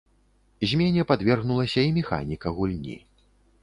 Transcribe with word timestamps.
Змене 0.71 1.03
падвергнулася 1.13 1.87
і 1.91 1.95
механіка 2.01 2.47
гульні. 2.61 3.01